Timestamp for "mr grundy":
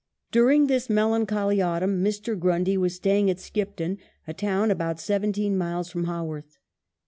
2.03-2.75